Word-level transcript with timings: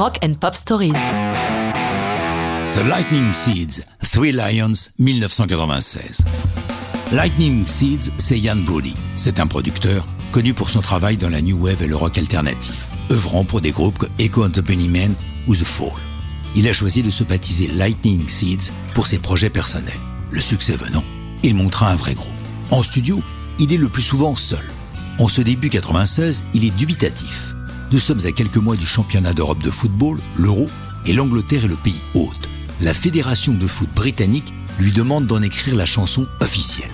Rock 0.00 0.18
and 0.24 0.32
Pop 0.40 0.54
Stories. 0.54 0.94
The 2.70 2.82
Lightning 2.88 3.34
Seeds, 3.34 3.84
Three 4.02 4.32
Lions, 4.32 4.92
1996. 4.98 6.24
Lightning 7.12 7.66
Seeds, 7.66 8.10
c'est 8.16 8.38
Ian 8.38 8.56
Brody. 8.56 8.94
C'est 9.14 9.38
un 9.40 9.46
producteur 9.46 10.08
connu 10.32 10.54
pour 10.54 10.70
son 10.70 10.80
travail 10.80 11.18
dans 11.18 11.28
la 11.28 11.42
new 11.42 11.66
wave 11.66 11.82
et 11.82 11.86
le 11.86 11.96
rock 11.96 12.16
alternatif, 12.16 12.88
œuvrant 13.10 13.44
pour 13.44 13.60
des 13.60 13.72
groupes 13.72 13.98
comme 13.98 14.08
Echo 14.18 14.42
and 14.42 14.52
the 14.52 14.60
Bunnymen 14.60 15.12
ou 15.46 15.54
The 15.54 15.64
Fall. 15.64 15.92
Il 16.56 16.66
a 16.66 16.72
choisi 16.72 17.02
de 17.02 17.10
se 17.10 17.22
baptiser 17.22 17.66
Lightning 17.66 18.26
Seeds 18.26 18.72
pour 18.94 19.06
ses 19.06 19.18
projets 19.18 19.50
personnels. 19.50 20.00
Le 20.30 20.40
succès 20.40 20.76
venant, 20.76 21.04
il 21.42 21.54
montra 21.54 21.90
un 21.90 21.96
vrai 21.96 22.14
groupe. 22.14 22.32
En 22.70 22.82
studio, 22.82 23.20
il 23.58 23.70
est 23.70 23.76
le 23.76 23.90
plus 23.90 24.00
souvent 24.00 24.34
seul. 24.34 24.64
En 25.18 25.28
ce 25.28 25.42
début 25.42 25.68
96, 25.68 26.44
il 26.54 26.64
est 26.64 26.74
dubitatif. 26.74 27.54
Nous 27.92 27.98
sommes 27.98 28.24
à 28.24 28.30
quelques 28.30 28.56
mois 28.56 28.76
du 28.76 28.86
championnat 28.86 29.32
d'Europe 29.32 29.64
de 29.64 29.70
football, 29.70 30.20
l'Euro, 30.36 30.70
et 31.06 31.12
l'Angleterre 31.12 31.64
est 31.64 31.68
le 31.68 31.74
pays 31.74 32.00
hôte. 32.14 32.48
La 32.80 32.94
fédération 32.94 33.52
de 33.52 33.66
foot 33.66 33.88
britannique 33.96 34.52
lui 34.78 34.92
demande 34.92 35.26
d'en 35.26 35.42
écrire 35.42 35.74
la 35.74 35.86
chanson 35.86 36.26
officielle. 36.38 36.90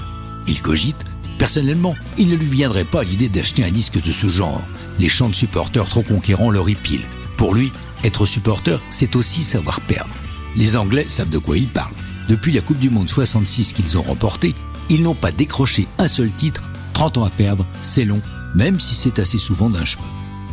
Il 0.49 0.63
cogite. 0.63 0.97
Personnellement, 1.39 1.95
il 2.17 2.29
ne 2.31 2.35
lui 2.35 2.47
viendrait 2.47 2.85
pas 2.85 3.05
l'idée 3.05 3.29
d'acheter 3.29 3.63
un 3.63 3.71
disque 3.71 4.03
de 4.03 4.11
ce 4.11 4.27
genre. 4.27 4.67
Les 4.99 5.11
chants 5.11 5.29
de 5.29 5.35
supporters 5.35 5.87
trop 5.87 6.01
conquérants 6.01 6.49
le 6.51 6.63
ripilent. 6.63 7.05
Pour 7.37 7.55
lui, 7.55 7.73
être 8.03 8.25
supporter, 8.25 8.81
c'est 8.89 9.17
aussi 9.17 9.43
savoir 9.43 9.83
perdre. 9.83 10.15
Les 10.57 10.77
Anglais 10.77 11.05
savent 11.09 11.29
de 11.29 11.37
quoi 11.37 11.59
ils 11.59 11.69
parlent. 11.69 11.93
Depuis 12.27 12.53
la 12.53 12.63
Coupe 12.63 12.79
du 12.79 12.89
Monde 12.89 13.11
66 13.11 13.75
qu'ils 13.75 13.99
ont 13.99 14.03
remportée, 14.03 14.55
ils 14.89 15.03
n'ont 15.03 15.15
pas 15.15 15.31
décroché 15.31 15.87
un 15.99 16.09
seul 16.09 16.33
titre. 16.33 16.63
30 16.95 17.19
ans 17.19 17.25
à 17.25 17.31
perdre, 17.31 17.67
c'est 17.83 18.07
long, 18.07 18.23
même 18.55 18.81
si 18.81 18.95
c'est 18.95 19.19
assez 19.19 19.37
souvent 19.37 19.69
d'un 19.69 19.85
cheveu. 19.85 20.05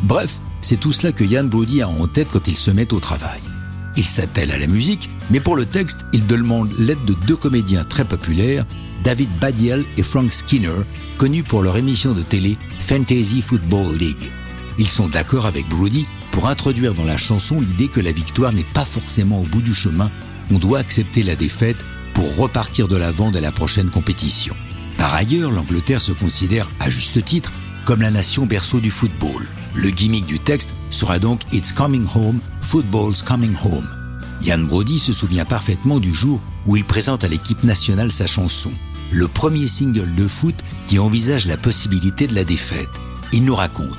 Bref, 0.04 0.40
c'est 0.60 0.80
tout 0.80 0.92
cela 0.92 1.14
que 1.14 1.24
Yann 1.24 1.48
Brody 1.48 1.82
a 1.82 1.88
en 1.88 2.08
tête 2.08 2.28
quand 2.32 2.48
il 2.48 2.58
se 2.58 2.72
met 2.72 2.94
au 2.94 3.00
travail. 3.00 3.40
Il 3.96 4.06
s'attelle 4.06 4.52
à 4.52 4.58
la 4.58 4.68
musique, 4.68 5.10
mais 5.30 5.40
pour 5.40 5.56
le 5.56 5.66
texte, 5.66 6.06
il 6.12 6.28
demande 6.28 6.70
l'aide 6.78 7.04
de 7.06 7.16
deux 7.26 7.38
comédiens 7.38 7.86
très 7.86 8.04
populaires, 8.04 8.66
David 9.04 9.30
Badiel 9.40 9.86
et 9.96 10.04
Frank 10.04 10.34
Skinner, 10.34 10.82
connus 11.18 11.44
pour 11.44 11.64
leur 11.64 11.78
émission 11.78 12.14
de 12.14 12.22
télé 12.22 12.58
Fantasy 12.80 13.42
Football 13.42 13.96
League. 13.98 14.30
Ils 14.78 14.90
sont 14.90 15.08
d'accord 15.08 15.46
avec 15.46 15.70
Brody 15.70 16.06
pour 16.32 16.48
introduire 16.48 16.94
dans 16.94 17.06
la 17.06 17.18
chanson 17.18 17.62
l'idée 17.62 17.88
que 17.88 18.02
la 18.02 18.12
victoire 18.12 18.52
n'est 18.52 18.64
pas 18.64 18.86
forcément 18.86 19.40
au 19.40 19.46
bout 19.46 19.62
du 19.62 19.74
chemin, 19.74 20.12
on 20.52 20.58
doit 20.58 20.80
accepter 20.80 21.24
la 21.24 21.36
défaite 21.36 21.78
pour 22.14 22.36
repartir 22.36 22.90
de 22.90 22.98
l'avant 22.98 23.32
de 23.32 23.40
la 23.40 23.52
prochaine 23.52 23.90
compétition. 23.90 24.56
Par 24.98 25.14
ailleurs, 25.14 25.52
l'Angleterre 25.52 26.02
se 26.02 26.12
considère, 26.12 26.70
à 26.80 26.90
juste 26.90 27.24
titre, 27.24 27.54
comme 27.86 28.02
la 28.02 28.12
nation 28.12 28.46
berceau 28.46 28.80
du 28.80 28.92
football. 28.92 29.48
Le 29.76 29.90
gimmick 29.90 30.26
du 30.26 30.40
texte 30.40 30.74
sera 30.92 31.18
donc 31.20 31.42
It's 31.52 31.72
Coming 31.72 32.06
Home, 32.16 32.40
Football's 32.62 33.24
Coming 33.24 33.56
Home. 33.64 33.88
Yann 34.44 34.68
Brody 34.68 35.00
se 35.00 35.14
souvient 35.14 35.46
parfaitement 35.46 36.00
du 36.00 36.14
jour 36.14 36.40
où 36.68 36.76
il 36.76 36.84
présente 36.84 37.24
à 37.24 37.28
l'équipe 37.28 37.64
nationale 37.64 38.12
sa 38.12 38.28
chanson, 38.28 38.72
le 39.12 39.28
premier 39.28 39.68
single 39.68 40.14
de 40.16 40.28
foot 40.28 40.56
qui 40.88 41.00
envisage 41.00 41.48
la 41.48 41.58
possibilité 41.58 42.28
de 42.28 42.36
la 42.36 42.44
défaite. 42.44 42.90
Il 43.32 43.46
nous 43.46 43.56
raconte 43.56 43.98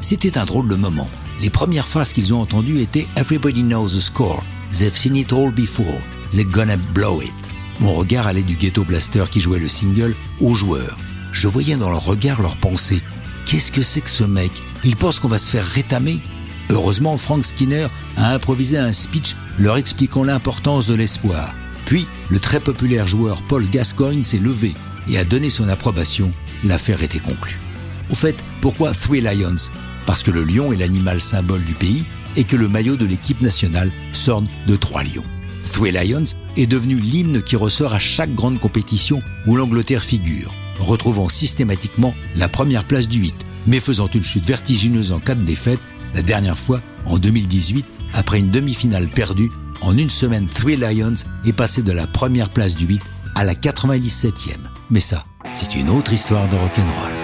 C'était 0.00 0.38
un 0.38 0.44
drôle 0.44 0.68
de 0.68 0.76
moment. 0.76 1.08
Les 1.40 1.50
premières 1.50 1.88
phrases 1.88 2.12
qu'ils 2.12 2.32
ont 2.32 2.40
entendues 2.40 2.80
étaient 2.80 3.08
Everybody 3.16 3.62
knows 3.62 3.88
the 3.88 4.00
score, 4.00 4.44
they've 4.70 4.96
seen 4.96 5.16
it 5.16 5.32
all 5.32 5.50
before, 5.50 6.00
they're 6.30 6.44
gonna 6.44 6.76
blow 6.94 7.20
it. 7.20 7.32
Mon 7.80 7.92
regard 7.92 8.26
allait 8.26 8.42
du 8.42 8.54
ghetto 8.54 8.84
blaster 8.84 9.24
qui 9.30 9.40
jouait 9.40 9.58
le 9.58 9.68
single 9.68 10.14
aux 10.40 10.54
joueurs. 10.54 10.96
Je 11.32 11.48
voyais 11.48 11.76
dans 11.76 11.90
leur 11.90 12.04
regard 12.04 12.40
leur 12.40 12.56
pensée. 12.56 13.02
Qu'est-ce 13.46 13.70
que 13.70 13.80
c'est 13.80 14.00
que 14.00 14.10
ce 14.10 14.24
mec? 14.24 14.50
Il 14.84 14.96
pense 14.96 15.20
qu'on 15.20 15.28
va 15.28 15.38
se 15.38 15.48
faire 15.48 15.64
rétamer? 15.64 16.18
Heureusement, 16.68 17.16
Frank 17.16 17.44
Skinner 17.44 17.86
a 18.16 18.34
improvisé 18.34 18.76
un 18.76 18.92
speech 18.92 19.36
leur 19.56 19.76
expliquant 19.76 20.24
l'importance 20.24 20.88
de 20.88 20.94
l'espoir. 20.94 21.54
Puis, 21.84 22.08
le 22.28 22.40
très 22.40 22.58
populaire 22.58 23.06
joueur 23.06 23.40
Paul 23.42 23.64
Gascoigne 23.70 24.24
s'est 24.24 24.40
levé 24.40 24.74
et 25.08 25.16
a 25.16 25.24
donné 25.24 25.48
son 25.48 25.68
approbation. 25.68 26.32
L'affaire 26.64 27.04
était 27.04 27.20
conclue. 27.20 27.60
Au 28.10 28.16
fait, 28.16 28.42
pourquoi 28.60 28.90
Three 28.90 29.20
Lions? 29.20 29.70
Parce 30.06 30.24
que 30.24 30.32
le 30.32 30.42
lion 30.42 30.72
est 30.72 30.76
l'animal 30.76 31.20
symbole 31.20 31.62
du 31.62 31.74
pays 31.74 32.04
et 32.36 32.42
que 32.42 32.56
le 32.56 32.66
maillot 32.66 32.96
de 32.96 33.06
l'équipe 33.06 33.42
nationale 33.42 33.92
s'orne 34.12 34.48
de 34.66 34.74
trois 34.74 35.04
lions. 35.04 35.24
Three 35.72 35.92
Lions 35.92 36.34
est 36.56 36.66
devenu 36.66 36.96
l'hymne 36.96 37.42
qui 37.42 37.54
ressort 37.54 37.94
à 37.94 38.00
chaque 38.00 38.34
grande 38.34 38.58
compétition 38.58 39.22
où 39.46 39.54
l'Angleterre 39.54 40.02
figure 40.02 40.52
retrouvant 40.80 41.28
systématiquement 41.28 42.14
la 42.36 42.48
première 42.48 42.84
place 42.84 43.08
du 43.08 43.18
8, 43.18 43.34
mais 43.66 43.80
faisant 43.80 44.08
une 44.08 44.24
chute 44.24 44.44
vertigineuse 44.44 45.12
en 45.12 45.20
cas 45.20 45.34
de 45.34 45.44
défaite, 45.44 45.80
la 46.14 46.22
dernière 46.22 46.58
fois 46.58 46.80
en 47.06 47.18
2018, 47.18 47.84
après 48.14 48.38
une 48.38 48.50
demi-finale 48.50 49.08
perdue, 49.08 49.50
en 49.82 49.96
une 49.96 50.10
semaine, 50.10 50.46
Three 50.48 50.76
Lions 50.76 51.14
est 51.44 51.52
passé 51.52 51.82
de 51.82 51.92
la 51.92 52.06
première 52.06 52.48
place 52.48 52.74
du 52.74 52.86
8 52.86 53.02
à 53.34 53.44
la 53.44 53.54
97e. 53.54 54.56
Mais 54.90 55.00
ça, 55.00 55.24
c'est 55.52 55.74
une 55.74 55.90
autre 55.90 56.12
histoire 56.12 56.48
de 56.48 56.56
rock'n'roll. 56.56 57.15